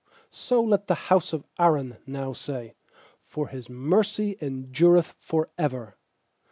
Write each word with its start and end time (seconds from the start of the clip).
8So 0.33 0.67
let 0.67 0.87
the 0.87 0.97
bouse 1.11 1.31
of 1.31 1.45
Aaron 1.59 1.97
now 2.07 2.33
say, 2.33 2.73
For 3.27 3.49
His 3.49 3.69
mercy 3.69 4.35
endureth 4.41 5.13
for 5.19 5.51
ever. 5.59 5.95